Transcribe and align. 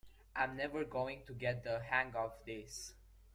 I’m 0.35 0.57
never 0.57 0.83
going 0.83 1.27
to 1.27 1.33
get 1.35 1.63
the 1.63 1.79
hang 1.79 2.15
of 2.15 2.33
this. 2.47 2.95